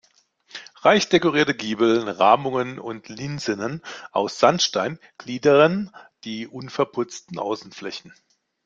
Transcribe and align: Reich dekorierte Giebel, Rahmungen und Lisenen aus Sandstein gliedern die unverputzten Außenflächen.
Reich 0.77 1.09
dekorierte 1.09 1.53
Giebel, 1.53 2.09
Rahmungen 2.09 2.79
und 2.79 3.07
Lisenen 3.07 3.83
aus 4.11 4.39
Sandstein 4.39 4.97
gliedern 5.19 5.91
die 6.23 6.47
unverputzten 6.47 7.37
Außenflächen. 7.37 8.11